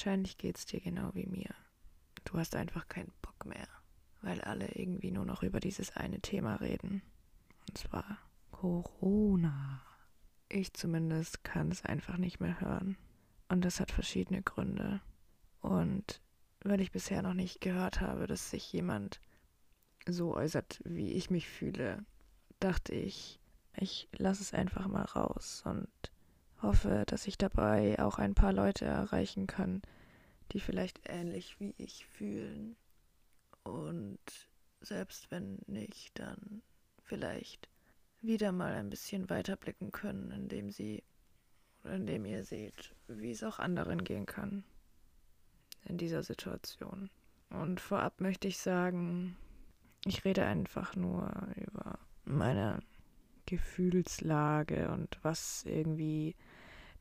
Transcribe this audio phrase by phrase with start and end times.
[0.00, 1.54] wahrscheinlich geht's dir genau wie mir.
[2.24, 3.68] Du hast einfach keinen Bock mehr,
[4.22, 7.02] weil alle irgendwie nur noch über dieses eine Thema reden.
[7.68, 8.16] Und zwar
[8.50, 9.82] Corona.
[10.48, 12.96] Ich zumindest kann es einfach nicht mehr hören.
[13.50, 15.02] Und das hat verschiedene Gründe.
[15.60, 16.22] Und
[16.62, 19.20] weil ich bisher noch nicht gehört habe, dass sich jemand
[20.08, 22.06] so äußert, wie ich mich fühle,
[22.58, 23.38] dachte ich,
[23.76, 25.90] ich lasse es einfach mal raus und
[26.62, 29.82] hoffe, dass ich dabei auch ein paar Leute erreichen kann,
[30.52, 32.76] die vielleicht ähnlich wie ich fühlen.
[33.62, 34.18] Und
[34.80, 36.62] selbst wenn nicht, dann
[37.02, 37.68] vielleicht
[38.20, 41.02] wieder mal ein bisschen weiterblicken können, indem sie
[41.84, 44.64] oder indem ihr seht, wie es auch anderen gehen kann
[45.84, 47.10] in dieser Situation.
[47.48, 49.36] Und vorab möchte ich sagen,
[50.04, 52.80] ich rede einfach nur über meine
[53.46, 56.36] Gefühlslage und was irgendwie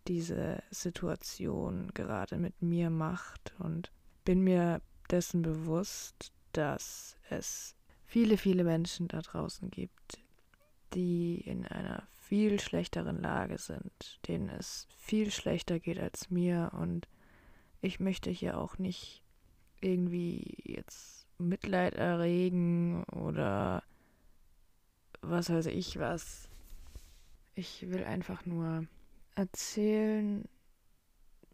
[0.08, 3.92] diese Situation gerade mit mir macht und
[4.26, 10.20] bin mir dessen bewusst, dass es viele, viele Menschen da draußen gibt,
[10.94, 17.08] die in einer viel schlechteren Lage sind, denen es viel schlechter geht als mir und
[17.82, 19.24] ich möchte hier auch nicht
[19.82, 23.84] irgendwie jetzt Mitleid erregen oder
[25.22, 26.50] was weiß ich was.
[27.56, 28.86] Ich will einfach nur
[29.36, 30.48] erzählen,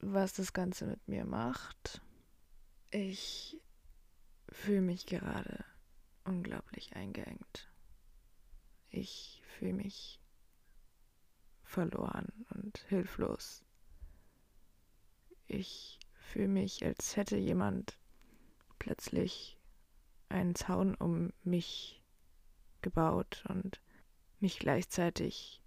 [0.01, 2.01] was das Ganze mit mir macht.
[2.91, 3.59] Ich
[4.49, 5.65] fühle mich gerade
[6.23, 7.69] unglaublich eingeengt.
[8.89, 10.19] Ich fühle mich
[11.63, 13.63] verloren und hilflos.
[15.47, 17.97] Ich fühle mich, als hätte jemand
[18.79, 19.59] plötzlich
[20.29, 22.01] einen Zaun um mich
[22.81, 23.81] gebaut und
[24.39, 25.61] mich gleichzeitig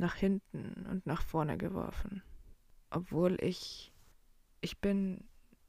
[0.00, 2.22] nach hinten und nach vorne geworfen.
[2.90, 3.92] Obwohl ich,
[4.60, 5.28] ich bin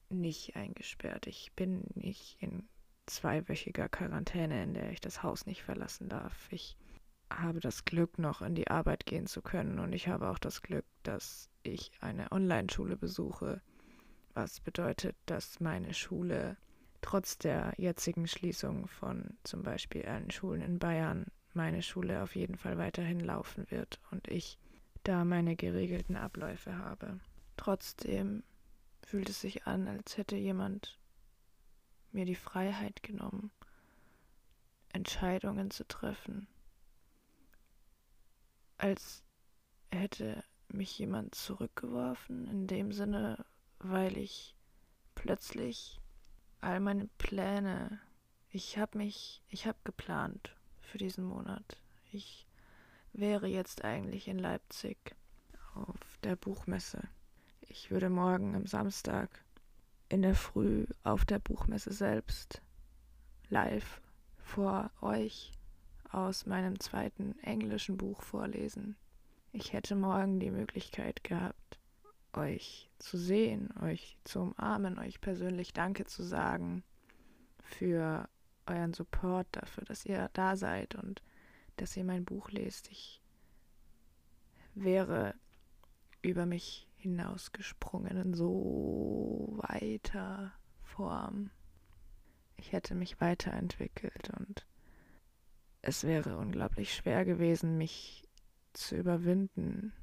[0.10, 1.28] nicht eingesperrt.
[1.28, 2.68] Ich bin nicht in
[3.06, 6.48] zweiwöchiger Quarantäne, in der ich das Haus nicht verlassen darf.
[6.52, 6.78] Ich
[7.30, 10.62] habe das Glück, noch in die Arbeit gehen zu können und ich habe auch das
[10.62, 13.62] Glück, dass ich eine Online-Schule besuche,
[14.34, 16.58] was bedeutet, dass meine Schule
[17.02, 22.58] trotz der jetzigen Schließung von zum Beispiel allen Schulen in Bayern meine Schule auf jeden
[22.58, 24.58] Fall weiterhin laufen wird und ich
[25.04, 27.20] da meine geregelten Abläufe habe.
[27.58, 28.44] Trotzdem
[29.02, 31.00] fühlt es sich an, als hätte jemand
[32.12, 33.52] mir die Freiheit genommen,
[34.94, 36.48] Entscheidungen zu treffen,
[38.78, 39.24] als
[39.92, 43.46] hätte mich jemand zurückgeworfen, in dem Sinne,
[43.80, 44.56] weil ich
[45.16, 46.00] plötzlich
[46.62, 48.00] all meine Pläne,
[48.50, 50.56] ich habe mich, ich habe geplant
[50.92, 51.78] für diesen Monat.
[52.12, 52.46] Ich
[53.14, 55.16] wäre jetzt eigentlich in Leipzig
[55.74, 57.08] auf der Buchmesse.
[57.62, 59.30] Ich würde morgen am Samstag
[60.10, 62.62] in der Früh auf der Buchmesse selbst
[63.50, 64.02] live
[64.38, 65.54] vor euch
[66.12, 68.98] aus meinem zweiten englischen Buch vorlesen.
[69.54, 71.80] Ich hätte morgen die Möglichkeit gehabt,
[72.34, 76.84] euch zu sehen, euch zu umarmen, euch persönlich Danke zu sagen
[77.64, 78.28] für
[78.68, 81.22] euren Support, dafür, dass ihr da seid und
[81.78, 82.90] dass ihr mein Buch lest.
[82.92, 83.22] Ich
[84.76, 85.36] wäre
[86.22, 91.50] über mich hinausgesprungen in so weiter Form.
[92.58, 94.68] Ich hätte mich weiterentwickelt und
[95.82, 98.28] es wäre unglaublich schwer gewesen, mich
[98.74, 99.94] zu überwinden,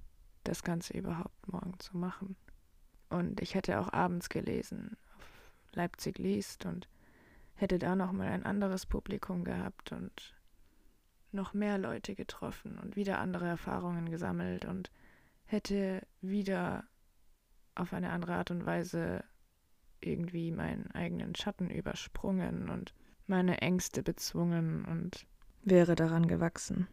[0.43, 2.37] das Ganze überhaupt morgen zu machen.
[3.11, 6.89] Und ich hätte auch abends gelesen, auf Leipzig liest und
[7.59, 10.35] hätte da noch mal ein anderes Publikum gehabt und
[11.33, 14.91] noch mehr Leute getroffen und wieder andere Erfahrungen gesammelt und
[15.45, 16.85] hätte wieder
[17.75, 19.25] auf eine andere Art und Weise
[20.01, 22.95] irgendwie meinen eigenen Schatten übersprungen und
[23.27, 25.27] meine Ängste bezwungen und
[25.63, 26.87] wäre daran gewachsen.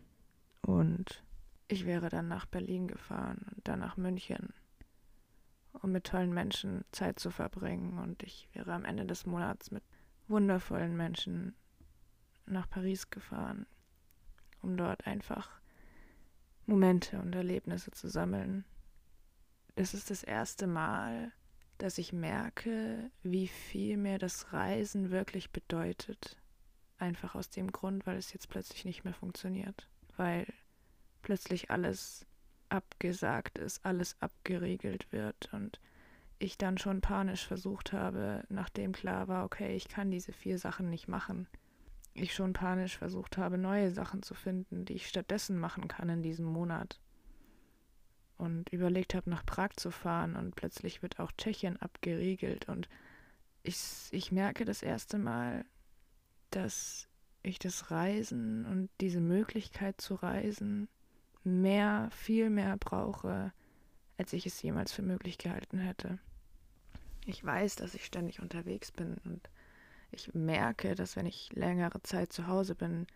[0.62, 1.24] Und
[1.68, 4.54] ich wäre dann nach Berlin gefahren und dann nach München,
[5.74, 8.00] um mit tollen Menschen Zeit zu verbringen.
[8.00, 9.84] Und ich wäre am Ende des Monats mit
[10.27, 11.56] wundervollen Menschen
[12.45, 13.66] nach Paris gefahren,
[14.62, 15.50] um dort einfach
[16.66, 18.66] Momente und Erlebnisse zu sammeln.
[19.75, 21.31] Das ist das erste Mal,
[21.77, 26.38] dass ich merke, wie viel mir das Reisen wirklich bedeutet.
[26.98, 29.89] Einfach aus dem Grund, weil es jetzt plötzlich nicht mehr funktioniert.
[30.16, 30.48] Weil
[31.22, 32.25] plötzlich alles
[32.69, 35.80] abgesagt ist, alles abgeriegelt wird und
[36.40, 40.90] ich dann schon panisch versucht habe, nachdem klar war, okay, ich kann diese vier Sachen
[40.90, 41.48] nicht machen.
[42.14, 46.24] Ich schon panisch versucht habe, neue Sachen zu finden, die ich stattdessen machen kann in
[46.24, 47.00] diesem Monat.
[48.38, 52.90] und überlegt habe, nach Prag zu fahren und plötzlich wird auch Tschechien abgeriegelt und
[53.64, 53.78] ich,
[54.12, 55.66] ich merke das erste Mal,
[56.52, 57.08] dass
[57.44, 60.88] ich das Reisen und diese Möglichkeit zu reisen
[61.44, 63.54] mehr, viel mehr brauche,
[64.18, 66.20] als ich es jemals für möglich gehalten hätte.
[67.26, 69.50] Ich weiß, dass ich ständig unterwegs bin und
[70.12, 73.08] ich merke, dass wenn ich längere Zeit zu Hause bin,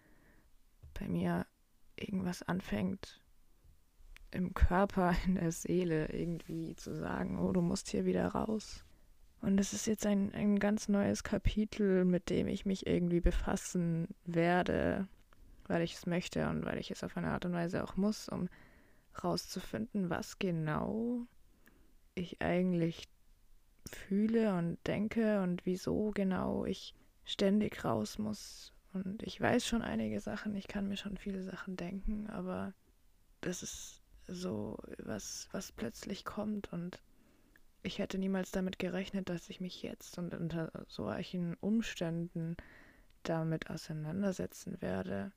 [1.00, 1.46] bei mir
[1.96, 3.22] irgendwas anfängt
[4.31, 8.84] im Körper, in der Seele irgendwie zu sagen, oh, du musst hier wieder raus.
[9.42, 14.10] Und es ist jetzt ein, ein ganz neues Kapitel, mit dem ich mich irgendwie befassen
[14.25, 15.07] werde,
[15.68, 18.28] weil ich es möchte und weil ich es auf eine Art und Weise auch muss,
[18.28, 18.50] um
[19.23, 21.27] rauszufinden, was genau
[22.15, 23.09] ich eigentlich
[23.88, 26.94] fühle und denke und wieso genau ich
[27.25, 28.73] ständig raus muss.
[28.94, 32.73] Und ich weiß schon einige Sachen, ich kann mir schon viele Sachen denken, aber
[33.41, 37.01] das ist so was, was plötzlich kommt und
[37.81, 42.57] ich hätte niemals damit gerechnet, dass ich mich jetzt und unter solchen Umständen
[43.23, 45.31] damit auseinandersetzen werde.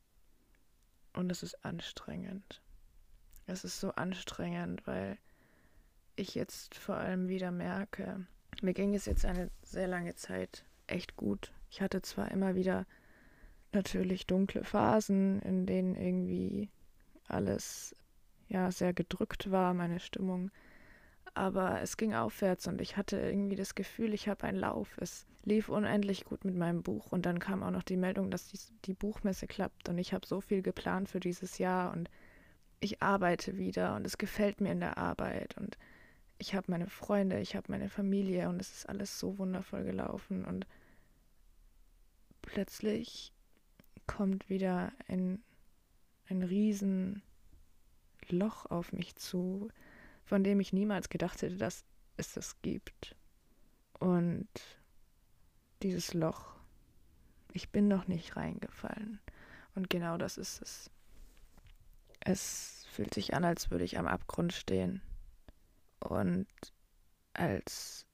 [1.12, 2.62] Und es ist anstrengend.
[3.46, 5.18] Es ist so anstrengend, weil
[6.16, 8.26] ich jetzt vor allem wieder merke,
[8.60, 11.52] mir ging es jetzt eine sehr lange Zeit echt gut.
[11.70, 12.86] Ich hatte zwar immer wieder
[13.72, 16.70] natürlich dunkle Phasen, in denen irgendwie
[17.26, 17.96] alles
[18.48, 20.50] ja sehr gedrückt war, meine Stimmung,
[21.34, 24.98] aber es ging aufwärts und ich hatte irgendwie das Gefühl, ich habe einen Lauf.
[24.98, 28.48] Es lief unendlich gut mit meinem Buch und dann kam auch noch die Meldung, dass
[28.48, 32.10] die, die Buchmesse klappt und ich habe so viel geplant für dieses Jahr und
[32.82, 35.78] ich arbeite wieder und es gefällt mir in der Arbeit und
[36.38, 40.44] ich habe meine Freunde, ich habe meine Familie und es ist alles so wundervoll gelaufen
[40.44, 40.66] und
[42.42, 43.32] plötzlich
[44.08, 45.40] kommt wieder ein,
[46.28, 47.22] ein riesen
[48.28, 49.68] Loch auf mich zu,
[50.24, 51.84] von dem ich niemals gedacht hätte, dass
[52.16, 53.14] es das gibt.
[54.00, 54.48] Und
[55.82, 56.56] dieses Loch,
[57.52, 59.20] ich bin noch nicht reingefallen.
[59.76, 60.90] Und genau das ist es.
[62.24, 65.02] Es fühlt sich an, als würde ich am Abgrund stehen.
[65.98, 66.46] Und
[67.32, 68.06] als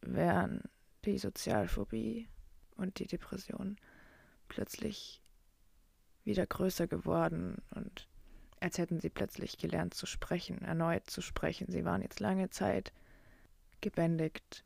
[0.00, 0.62] wären
[1.04, 2.28] die Sozialphobie
[2.76, 3.76] und die Depression
[4.48, 5.22] plötzlich
[6.24, 8.08] wieder größer geworden und
[8.60, 11.70] als hätten sie plötzlich gelernt zu sprechen, erneut zu sprechen.
[11.70, 12.92] Sie waren jetzt lange Zeit
[13.80, 14.64] gebändigt,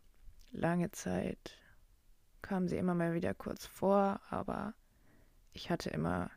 [0.53, 1.59] lange Zeit
[2.41, 4.75] kamen sie immer mal wieder kurz vor, aber
[5.53, 6.31] ich hatte immer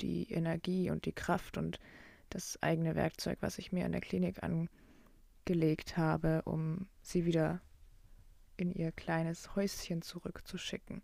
[0.00, 1.78] die Energie und die Kraft und
[2.30, 7.60] das eigene Werkzeug, was ich mir in der Klinik angelegt habe, um sie wieder
[8.56, 11.02] in ihr kleines Häuschen zurückzuschicken.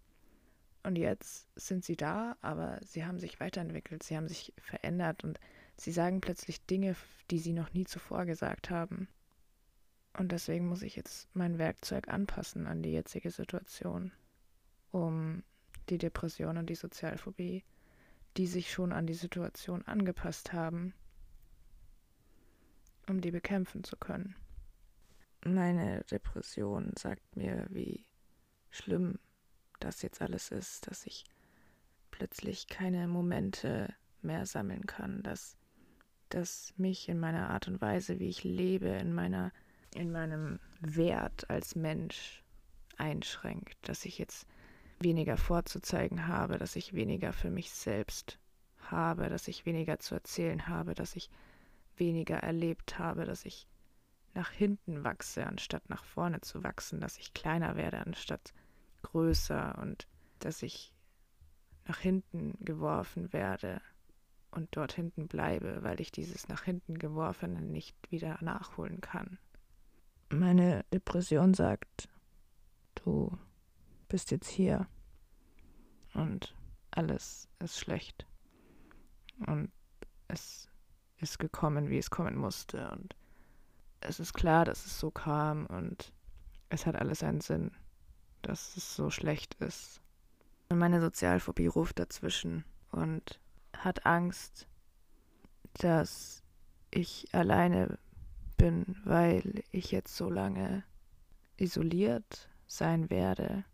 [0.83, 5.39] Und jetzt sind sie da, aber sie haben sich weiterentwickelt, sie haben sich verändert und
[5.77, 6.97] sie sagen plötzlich Dinge,
[7.31, 9.09] die sie noch nie zuvor gesagt haben.
[10.17, 14.11] Und deswegen muss ich jetzt mein Werkzeug anpassen an die jetzige Situation,
[14.91, 15.43] um
[15.89, 17.63] die Depression und die Sozialphobie,
[18.37, 20.95] die sich schon an die Situation angepasst haben,
[23.09, 24.37] um die bekämpfen zu können.
[25.45, 28.05] Meine Depression sagt mir, wie
[28.71, 29.19] schlimm
[29.81, 31.25] das jetzt alles ist, dass ich
[32.11, 35.57] plötzlich keine Momente mehr sammeln kann, dass
[36.29, 39.53] das mich in meiner Art und Weise, wie ich lebe, in meiner
[39.95, 42.43] in meinem Wert als Mensch
[42.97, 44.47] einschränkt, dass ich jetzt
[45.01, 48.39] weniger vorzuzeigen habe, dass ich weniger für mich selbst
[48.79, 51.31] habe, dass ich weniger zu erzählen habe, dass ich
[51.97, 53.67] weniger erlebt habe, dass ich
[54.35, 58.53] nach hinten wachse, anstatt nach vorne zu wachsen, dass ich kleiner werde, anstatt
[59.03, 60.07] größer und
[60.39, 60.93] dass ich
[61.87, 63.81] nach hinten geworfen werde
[64.51, 69.39] und dort hinten bleibe, weil ich dieses nach hinten geworfene nicht wieder nachholen kann.
[70.29, 72.09] Meine Depression sagt,
[72.95, 73.37] du
[74.11, 74.87] bist jetzt hier.
[76.13, 76.55] Und
[76.91, 78.27] alles ist schlecht.
[79.47, 79.71] Und
[80.29, 80.69] es
[81.19, 82.91] ist gekommen, wie es kommen musste.
[82.91, 83.17] Und
[84.01, 85.67] es ist klar, dass es so kam.
[85.67, 86.13] Und
[86.69, 87.71] es hat alles einen Sinn
[88.43, 90.01] dass es so schlecht ist.
[90.69, 93.41] Und meine Sozialphobie ruft dazwischen und
[93.77, 94.67] hat Angst,
[95.75, 96.43] dass
[96.91, 97.99] ich alleine
[98.57, 100.85] bin, weil ich jetzt so lange
[101.57, 103.65] isoliert sein werde,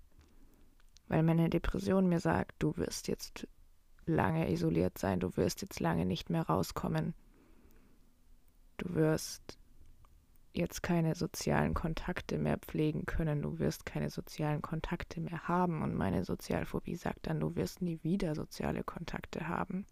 [1.09, 3.47] weil meine Depression mir sagt, du wirst jetzt
[4.07, 7.15] lange isoliert sein, du wirst jetzt lange nicht mehr rauskommen,
[8.77, 9.59] du wirst
[10.53, 15.95] jetzt keine sozialen Kontakte mehr pflegen können, du wirst keine sozialen Kontakte mehr haben und
[15.95, 19.87] meine Sozialphobie sagt dann, du wirst nie wieder soziale Kontakte haben.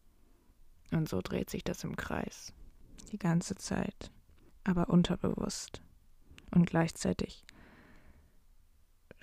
[0.90, 2.52] Und so dreht sich das im Kreis.
[3.12, 4.10] Die ganze Zeit.
[4.66, 5.82] aber unterbewusst.
[6.50, 7.44] Und gleichzeitig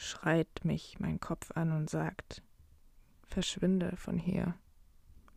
[0.02, 2.42] schreit mich mein Kopf an und sagt,
[3.24, 4.56] verschwinde von hier,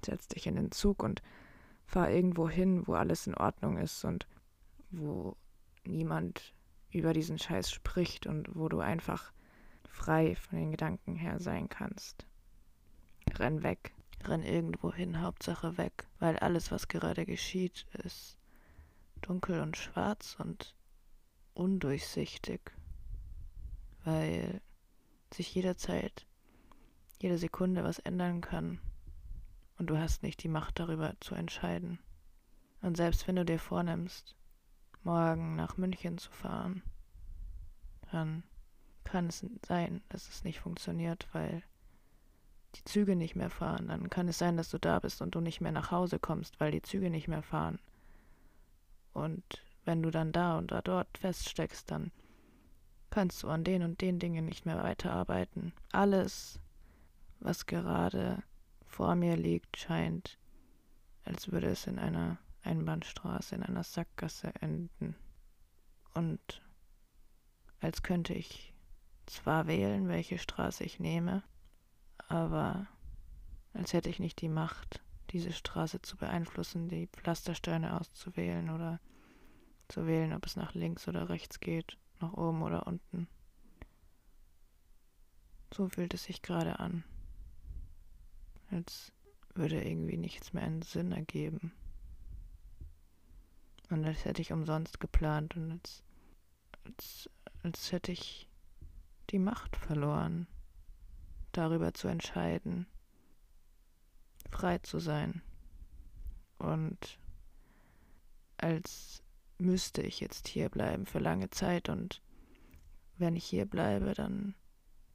[0.04, 1.22] setz dich in den Zug und
[1.84, 4.26] fahr irgendwo hin, wo alles in Ordnung ist und
[4.90, 5.36] wo
[5.84, 6.54] niemand
[6.90, 9.32] über diesen Scheiß spricht und wo du einfach
[9.86, 12.26] frei von den Gedanken her sein kannst.
[13.34, 13.92] Renn weg,
[14.24, 18.38] renn irgendwo hin, Hauptsache weg, weil alles, was gerade geschieht, ist
[19.20, 20.74] dunkel und schwarz und
[21.52, 22.72] undurchsichtig,
[24.04, 24.60] weil
[25.32, 26.26] sich jederzeit,
[27.20, 28.80] jede Sekunde was ändern kann
[29.78, 31.98] und du hast nicht die Macht darüber zu entscheiden.
[32.82, 34.36] Und selbst wenn du dir vornimmst,
[35.02, 36.82] morgen nach München zu fahren,
[38.12, 38.42] dann
[39.04, 41.62] kann es sein, dass es nicht funktioniert, weil
[42.74, 43.88] die Züge nicht mehr fahren.
[43.88, 46.60] Dann kann es sein, dass du da bist und du nicht mehr nach Hause kommst,
[46.60, 47.78] weil die Züge nicht mehr fahren.
[49.12, 49.44] Und
[49.84, 52.10] wenn du dann da und da dort feststeckst, dann
[53.14, 55.72] kannst du an den und den Dingen nicht mehr weiterarbeiten.
[55.92, 56.58] Alles,
[57.38, 58.42] was gerade
[58.86, 60.36] vor mir liegt, scheint,
[61.24, 65.14] als würde es in einer Einbahnstraße, in einer Sackgasse enden.
[66.12, 66.60] Und
[67.78, 68.74] als könnte ich
[69.26, 71.44] zwar wählen, welche Straße ich nehme,
[72.26, 72.88] aber
[73.74, 78.98] als hätte ich nicht die Macht, diese Straße zu beeinflussen, die Pflastersteine auszuwählen oder
[79.86, 83.28] zu wählen, ob es nach links oder rechts geht, nach oben oder unten.
[85.72, 87.04] So fühlt es sich gerade an,
[88.70, 89.12] als
[89.54, 91.72] würde irgendwie nichts mehr einen Sinn ergeben.
[93.90, 96.02] Und als hätte ich umsonst geplant und als,
[96.84, 97.30] als,
[97.62, 98.48] als hätte ich
[99.30, 100.46] die Macht verloren,
[101.52, 102.86] darüber zu entscheiden,
[104.50, 105.42] frei zu sein.
[106.58, 107.18] Und
[108.56, 109.23] als
[109.58, 112.20] müsste ich jetzt hier bleiben für lange Zeit und
[113.16, 114.54] wenn ich hier bleibe, dann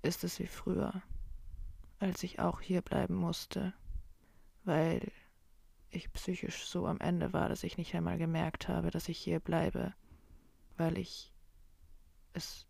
[0.01, 1.01] ist es wie früher,
[2.00, 3.74] als ich auch hier bleiben musste,
[4.63, 5.12] weil
[5.91, 9.39] ich psychisch so am Ende war, dass ich nicht einmal gemerkt habe, dass ich hier
[9.39, 9.93] bleibe,
[10.77, 11.34] weil ich
[12.34, 12.67] es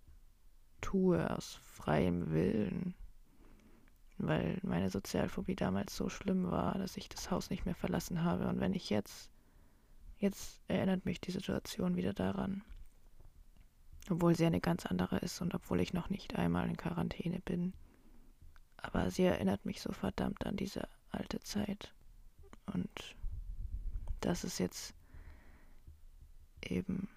[0.81, 2.95] tue aus freiem Willen,
[4.17, 8.47] weil meine Sozialphobie damals so schlimm war, dass ich das Haus nicht mehr verlassen habe.
[8.47, 9.29] Und wenn ich jetzt,
[10.19, 12.63] jetzt erinnert mich die Situation wieder daran,
[14.09, 17.73] obwohl sie eine ganz andere ist und obwohl ich noch nicht einmal in Quarantäne bin.
[18.77, 21.93] Aber sie erinnert mich so verdammt an diese alte Zeit.
[22.65, 22.89] Und
[24.21, 24.93] das ist jetzt
[26.61, 27.09] eben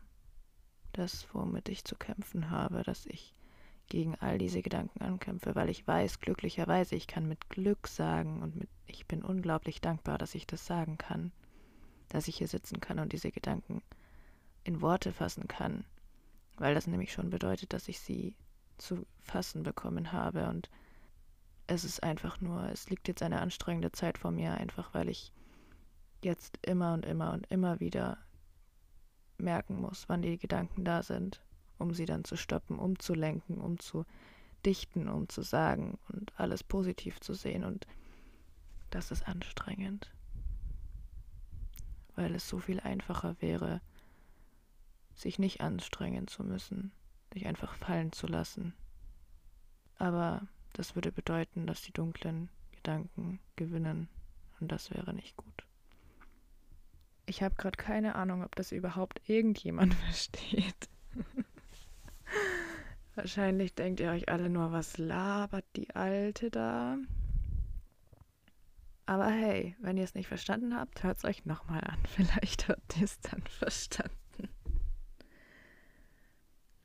[0.92, 3.35] das, womit ich zu kämpfen habe, dass ich
[3.88, 8.56] gegen all diese Gedanken ankämpfe, weil ich weiß, glücklicherweise, ich kann mit Glück sagen und
[8.56, 11.32] mit, ich bin unglaublich dankbar, dass ich das sagen kann,
[12.12, 13.83] dass ich hier sitzen kann und diese Gedanken
[14.64, 15.85] in Worte fassen kann,
[16.59, 18.37] weil das nämlich schon bedeutet, dass ich sie
[18.76, 20.47] zu fassen bekommen habe.
[20.49, 20.69] Und
[21.66, 25.33] es ist einfach nur, es liegt jetzt eine anstrengende Zeit vor mir, einfach weil ich
[26.23, 28.19] jetzt immer und immer und immer wieder
[29.38, 31.40] merken muss, wann die Gedanken da sind,
[31.78, 34.04] um sie dann zu stoppen, umzulenken, um zu
[34.66, 37.64] dichten, um zu sagen und alles positiv zu sehen.
[37.64, 37.87] Und
[38.90, 40.12] das ist anstrengend,
[42.16, 43.81] weil es so viel einfacher wäre,
[45.14, 46.92] sich nicht anstrengen zu müssen,
[47.33, 48.75] sich einfach fallen zu lassen.
[49.99, 54.09] Aber das würde bedeuten, dass die dunklen Gedanken gewinnen
[54.61, 55.64] und das wäre nicht gut.
[57.26, 60.88] Ich habe gerade keine Ahnung, ob das überhaupt irgendjemand versteht.
[63.14, 66.97] Wahrscheinlich denkt ihr euch alle nur, was labert die Alte da?
[69.12, 71.99] Aber hey, wenn ihr es nicht verstanden habt, hört es euch nochmal an.
[72.09, 74.49] Vielleicht habt ihr es dann verstanden.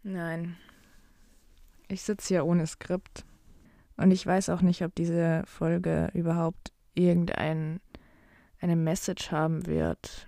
[0.03, 0.57] Nein.
[1.87, 3.23] Ich sitze hier ohne Skript.
[3.95, 7.79] Und ich weiß auch nicht, ob diese Folge überhaupt irgendein
[8.59, 10.27] eine Message haben wird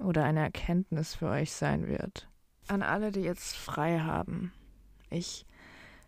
[0.00, 2.28] oder eine Erkenntnis für euch sein wird.
[2.66, 4.52] An alle, die jetzt frei haben.
[5.08, 5.46] Ich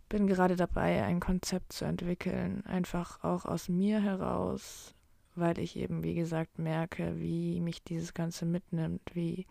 [0.09, 4.95] bin gerade dabei, ein Konzept zu entwickeln, einfach auch aus mir heraus,
[5.35, 9.47] weil ich eben, wie gesagt, merke, wie mich dieses Ganze mitnimmt, wie,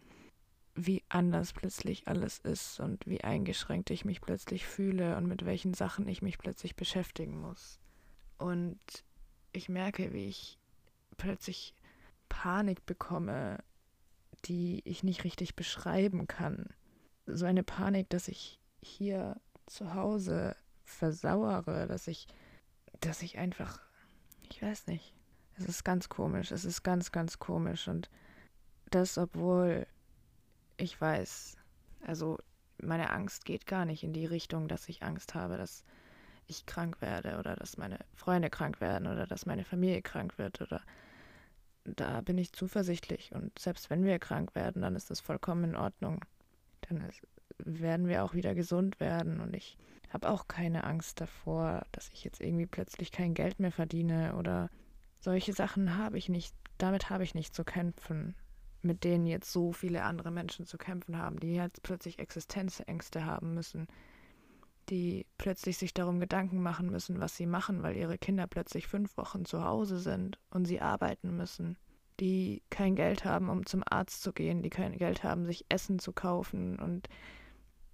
[0.76, 5.74] wie anders plötzlich alles ist und wie eingeschränkt ich mich plötzlich fühle und mit welchen
[5.74, 7.80] Sachen ich mich plötzlich beschäftigen muss.
[8.38, 8.80] Und
[9.54, 10.60] ich merke, wie ich
[11.18, 11.74] plötzlich
[12.30, 13.60] Panik bekomme,
[14.46, 16.68] die ich nicht richtig beschreiben kann.
[17.26, 22.28] So eine Panik, dass ich hier zu Hause versauere, dass ich,
[23.00, 23.82] dass ich einfach,
[24.50, 25.14] ich weiß nicht.
[25.58, 27.88] Es ist ganz komisch, es ist ganz, ganz komisch.
[27.88, 28.10] Und
[28.90, 29.88] das, obwohl
[30.78, 31.58] ich weiß,
[32.02, 32.38] also
[32.82, 35.84] meine Angst geht gar nicht in die Richtung, dass ich Angst habe, dass
[36.46, 40.62] ich krank werde oder dass meine Freunde krank werden oder dass meine Familie krank wird
[40.62, 40.82] oder
[41.84, 45.76] da bin ich zuversichtlich und selbst wenn wir krank werden, dann ist das vollkommen in
[45.76, 46.24] Ordnung.
[46.82, 47.22] Dann ist,
[47.60, 49.40] werden wir auch wieder gesund werden.
[49.40, 49.78] Und ich
[50.10, 54.70] habe auch keine Angst davor, dass ich jetzt irgendwie plötzlich kein Geld mehr verdiene oder
[55.20, 58.36] solche Sachen habe ich nicht, damit habe ich nicht zu kämpfen,
[58.82, 63.54] mit denen jetzt so viele andere Menschen zu kämpfen haben, die jetzt plötzlich Existenzängste haben
[63.54, 63.88] müssen,
[64.90, 69.18] die plötzlich sich darum Gedanken machen müssen, was sie machen, weil ihre Kinder plötzlich fünf
[69.18, 71.78] Wochen zu Hause sind und sie arbeiten müssen,
[72.20, 76.00] die kein Geld haben, um zum Arzt zu gehen, die kein Geld haben, sich Essen
[76.00, 77.10] zu kaufen und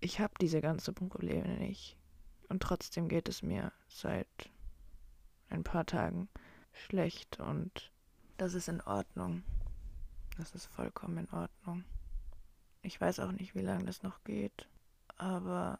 [0.04, 1.96] ich habe diese ganzen Probleme nicht.
[2.50, 4.28] Und trotzdem geht es mir seit
[5.50, 6.28] ein paar Tagen
[6.74, 7.92] schlecht und
[8.38, 9.44] das ist in Ordnung.
[10.38, 11.86] Das ist vollkommen in Ordnung.
[12.82, 14.68] Ich weiß auch nicht, wie lange das noch geht,
[15.16, 15.80] aber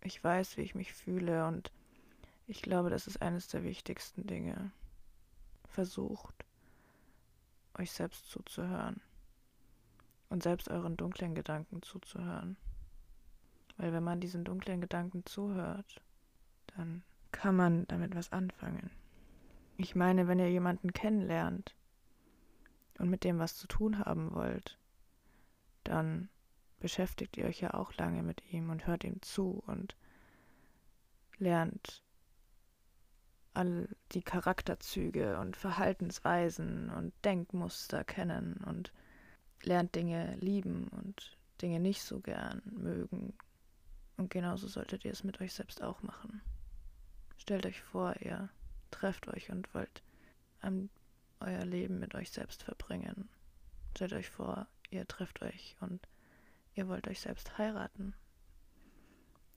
[0.00, 1.72] ich weiß, wie ich mich fühle und
[2.46, 4.70] ich glaube, das ist eines der wichtigsten Dinge.
[5.68, 6.46] Versucht,
[7.76, 9.02] euch selbst zuzuhören
[10.30, 12.56] und selbst euren dunklen Gedanken zuzuhören.
[13.76, 16.00] Weil wenn man diesen dunklen Gedanken zuhört,
[16.76, 17.02] dann
[17.32, 18.90] kann man damit was anfangen.
[19.76, 21.74] Ich meine, wenn ihr jemanden kennenlernt
[22.98, 24.78] und mit dem was zu tun haben wollt,
[25.82, 26.28] dann
[26.78, 29.96] beschäftigt ihr euch ja auch lange mit ihm und hört ihm zu und
[31.38, 32.02] lernt
[33.54, 38.92] all die Charakterzüge und Verhaltensweisen und Denkmuster kennen und
[39.62, 43.34] lernt Dinge lieben und Dinge nicht so gern mögen.
[44.16, 46.40] Und genauso solltet ihr es mit euch selbst auch machen.
[47.36, 48.48] Stellt euch vor, ihr
[48.90, 50.02] trefft euch und wollt
[50.62, 50.88] um,
[51.40, 53.28] euer Leben mit euch selbst verbringen.
[53.94, 56.08] Stellt euch vor, ihr trefft euch und
[56.74, 58.14] ihr wollt euch selbst heiraten.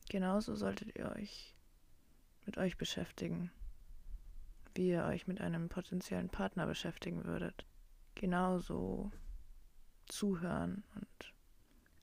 [0.10, 1.56] Genauso solltet ihr euch
[2.46, 3.52] mit euch beschäftigen,
[4.74, 7.66] wie ihr euch mit einem potenziellen Partner beschäftigen würdet.
[8.16, 9.12] Genauso
[10.08, 11.34] zuhören und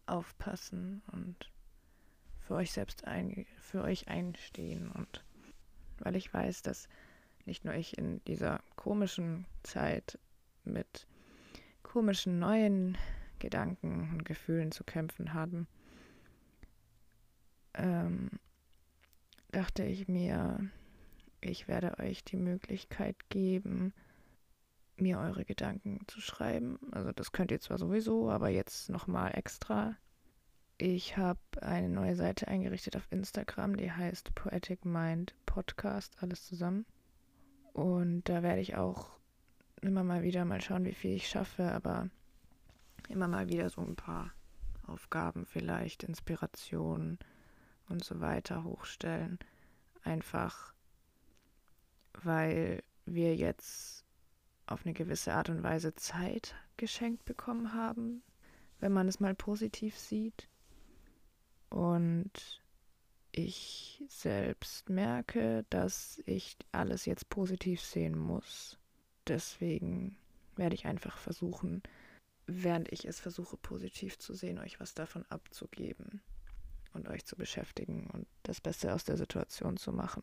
[0.06, 1.50] aufpassen und
[2.46, 5.24] für euch selbst ein, für euch einstehen und
[5.98, 6.88] weil ich weiß, dass
[7.46, 10.18] nicht nur ich in dieser komischen Zeit
[10.64, 11.06] mit
[11.82, 12.98] komischen neuen
[13.38, 15.66] Gedanken und Gefühlen zu kämpfen haben,
[17.74, 18.30] ähm,
[19.52, 20.70] dachte ich mir,
[21.40, 23.92] ich werde euch die Möglichkeit geben,
[24.96, 26.78] mir eure Gedanken zu schreiben.
[26.92, 29.96] Also das könnt ihr zwar sowieso, aber jetzt nochmal extra.
[30.78, 36.84] Ich habe eine neue Seite eingerichtet auf Instagram, die heißt Poetic Mind Podcast, alles zusammen.
[37.72, 39.18] Und da werde ich auch
[39.80, 42.10] immer mal wieder mal schauen, wie viel ich schaffe, aber
[43.08, 44.32] immer mal wieder so ein paar
[44.86, 47.18] Aufgaben vielleicht, Inspirationen
[47.88, 49.38] und so weiter hochstellen.
[50.02, 50.74] Einfach
[52.22, 54.04] weil wir jetzt
[54.66, 58.22] auf eine gewisse Art und Weise Zeit geschenkt bekommen haben,
[58.80, 60.48] wenn man es mal positiv sieht.
[61.74, 62.30] Und
[63.32, 68.78] ich selbst merke, dass ich alles jetzt positiv sehen muss.
[69.26, 70.16] Deswegen
[70.54, 71.82] werde ich einfach versuchen,
[72.46, 76.22] während ich es versuche positiv zu sehen, euch was davon abzugeben
[76.92, 80.22] und euch zu beschäftigen und das Beste aus der Situation zu machen.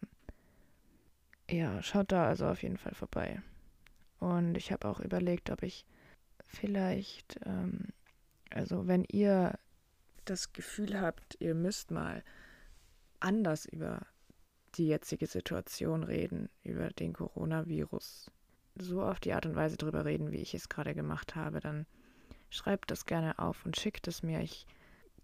[1.50, 3.42] Ja, schaut da also auf jeden Fall vorbei.
[4.20, 5.86] Und ich habe auch überlegt, ob ich
[6.48, 7.90] vielleicht, ähm,
[8.52, 9.60] also wenn ihr
[10.26, 12.24] das Gefühl habt, ihr müsst mal
[13.20, 14.06] anders über
[14.76, 18.32] die jetzige Situation reden, über den Coronavirus,
[18.76, 21.86] so auf die Art und Weise drüber reden, wie ich es gerade gemacht habe, dann
[22.50, 24.42] schreibt das gerne auf und schickt es mir.
[24.42, 24.66] Ich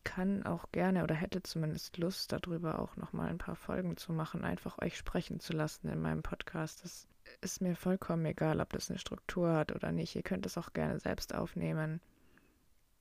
[0.03, 4.13] kann auch gerne oder hätte zumindest Lust darüber auch noch mal ein paar Folgen zu
[4.13, 6.83] machen, einfach euch sprechen zu lassen in meinem Podcast.
[6.83, 7.07] Das
[7.41, 10.15] ist mir vollkommen egal, ob das eine Struktur hat oder nicht.
[10.15, 12.01] Ihr könnt es auch gerne selbst aufnehmen.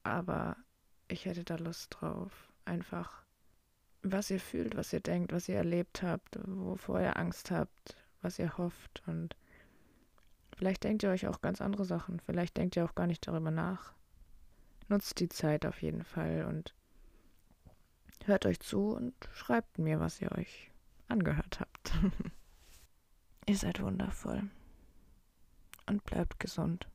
[0.02, 0.56] Aber
[1.08, 3.22] ich hätte da Lust drauf, einfach
[4.02, 8.38] was ihr fühlt, was ihr denkt, was ihr erlebt habt, wovor ihr Angst habt, was
[8.38, 9.02] ihr hofft.
[9.06, 9.36] Und
[10.56, 12.20] vielleicht denkt ihr euch auch ganz andere Sachen.
[12.20, 13.94] Vielleicht denkt ihr auch gar nicht darüber nach.
[14.88, 16.74] Nutzt die Zeit auf jeden Fall und
[18.24, 20.70] hört euch zu und schreibt mir, was ihr euch
[21.08, 21.92] angehört habt.
[23.46, 24.42] ihr seid wundervoll.
[25.86, 26.88] Und bleibt gesund.